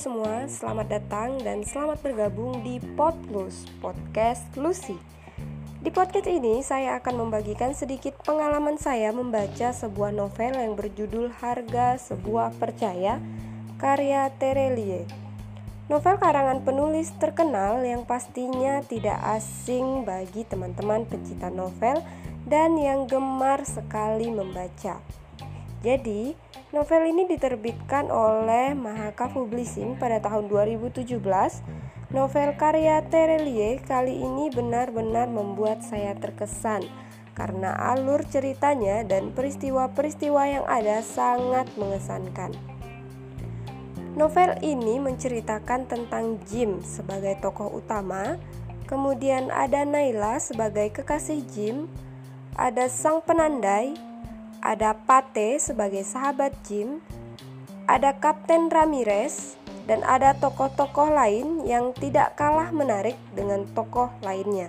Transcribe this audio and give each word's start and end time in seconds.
semua, 0.00 0.48
selamat 0.48 0.88
datang 0.88 1.36
dan 1.44 1.60
selamat 1.60 2.00
bergabung 2.00 2.64
di 2.64 2.80
Podlus, 2.96 3.68
Podcast 3.84 4.48
Lucy. 4.56 4.96
Di 5.84 5.92
podcast 5.92 6.24
ini 6.24 6.64
saya 6.64 6.96
akan 6.96 7.28
membagikan 7.28 7.76
sedikit 7.76 8.16
pengalaman 8.24 8.80
saya 8.80 9.12
membaca 9.12 9.68
sebuah 9.68 10.16
novel 10.16 10.56
yang 10.56 10.72
berjudul 10.72 11.28
Harga 11.36 12.00
Sebuah 12.00 12.56
Percaya 12.56 13.20
karya 13.76 14.32
Terelie. 14.40 15.04
Novel 15.92 16.16
karangan 16.16 16.64
penulis 16.64 17.12
terkenal 17.20 17.84
yang 17.84 18.08
pastinya 18.08 18.80
tidak 18.80 19.20
asing 19.36 20.08
bagi 20.08 20.48
teman-teman 20.48 21.04
pecinta 21.04 21.52
novel 21.52 22.00
dan 22.48 22.72
yang 22.80 23.04
gemar 23.04 23.68
sekali 23.68 24.32
membaca. 24.32 25.17
Jadi, 25.78 26.34
novel 26.74 27.02
ini 27.06 27.30
diterbitkan 27.30 28.10
oleh 28.10 28.74
Mahaka 28.74 29.30
Publishing 29.30 29.94
pada 29.94 30.18
tahun 30.18 30.50
2017. 30.50 31.06
Novel 32.08 32.56
karya 32.56 33.04
Terelie 33.06 33.78
kali 33.84 34.16
ini 34.18 34.48
benar-benar 34.48 35.28
membuat 35.28 35.84
saya 35.84 36.16
terkesan 36.16 36.82
karena 37.38 37.70
alur 37.94 38.26
ceritanya 38.26 39.06
dan 39.06 39.30
peristiwa-peristiwa 39.30 40.42
yang 40.50 40.66
ada 40.66 40.98
sangat 41.04 41.70
mengesankan. 41.78 42.50
Novel 44.18 44.58
ini 44.66 44.98
menceritakan 44.98 45.86
tentang 45.86 46.42
Jim 46.50 46.82
sebagai 46.82 47.38
tokoh 47.38 47.70
utama, 47.78 48.34
kemudian 48.90 49.54
ada 49.54 49.86
Naila 49.86 50.42
sebagai 50.42 50.90
kekasih 50.90 51.46
Jim, 51.46 51.86
ada 52.58 52.90
sang 52.90 53.22
penandai, 53.22 53.94
ada 54.58 54.94
Pate 54.94 55.58
sebagai 55.62 56.02
sahabat 56.02 56.54
Jim, 56.66 56.98
ada 57.86 58.14
Kapten 58.18 58.68
Ramirez, 58.68 59.54
dan 59.88 60.04
ada 60.04 60.36
tokoh-tokoh 60.36 61.08
lain 61.08 61.64
yang 61.64 61.96
tidak 61.96 62.36
kalah 62.36 62.68
menarik 62.68 63.16
dengan 63.32 63.64
tokoh 63.72 64.12
lainnya. 64.20 64.68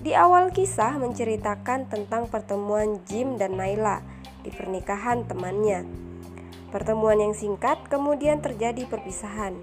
Di 0.00 0.16
awal 0.16 0.54
kisah 0.54 0.96
menceritakan 0.96 1.90
tentang 1.90 2.30
pertemuan 2.30 3.02
Jim 3.04 3.36
dan 3.36 3.60
Naila 3.60 4.00
di 4.40 4.48
pernikahan 4.54 5.26
temannya. 5.28 5.84
Pertemuan 6.70 7.20
yang 7.20 7.34
singkat 7.34 7.76
kemudian 7.90 8.38
terjadi 8.40 8.86
perpisahan. 8.86 9.58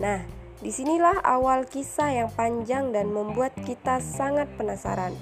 Nah, 0.00 0.22
di 0.62 0.70
sinilah 0.70 1.20
awal 1.26 1.66
kisah 1.66 2.14
yang 2.14 2.30
panjang 2.30 2.94
dan 2.94 3.10
membuat 3.10 3.50
kita 3.66 3.98
sangat 3.98 4.46
penasaran. 4.54 5.12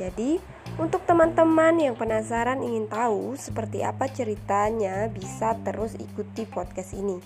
Jadi, 0.00 0.40
untuk 0.80 1.04
teman-teman 1.04 1.76
yang 1.76 1.92
penasaran 1.92 2.64
ingin 2.64 2.88
tahu 2.88 3.36
seperti 3.36 3.84
apa 3.84 4.08
ceritanya, 4.08 5.12
bisa 5.12 5.52
terus 5.60 5.92
ikuti 6.00 6.48
podcast 6.48 6.96
ini. 6.96 7.20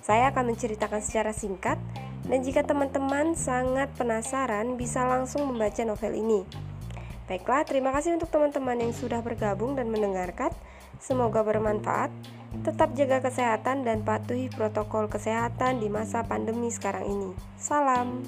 Saya 0.00 0.32
akan 0.32 0.56
menceritakan 0.56 1.04
secara 1.04 1.36
singkat, 1.36 1.76
dan 2.24 2.40
jika 2.40 2.64
teman-teman 2.64 3.36
sangat 3.36 3.92
penasaran, 4.00 4.80
bisa 4.80 5.04
langsung 5.04 5.44
membaca 5.44 5.84
novel 5.84 6.16
ini. 6.16 6.40
Baiklah, 7.28 7.68
terima 7.68 7.92
kasih 7.92 8.16
untuk 8.16 8.32
teman-teman 8.32 8.80
yang 8.80 8.96
sudah 8.96 9.20
bergabung 9.20 9.76
dan 9.76 9.92
mendengarkan. 9.92 10.54
Semoga 10.96 11.44
bermanfaat. 11.44 12.08
Tetap 12.64 12.96
jaga 12.96 13.20
kesehatan 13.20 13.84
dan 13.84 14.00
patuhi 14.06 14.48
protokol 14.48 15.12
kesehatan 15.12 15.84
di 15.84 15.92
masa 15.92 16.24
pandemi 16.24 16.72
sekarang 16.72 17.04
ini. 17.04 17.30
Salam. 17.60 18.24